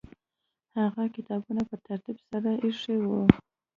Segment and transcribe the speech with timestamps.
[0.79, 3.21] هغه کتابونه په ترتیب سره ایښي وو.